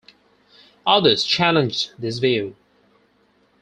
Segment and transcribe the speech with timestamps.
[0.87, 2.55] Others challenged this view.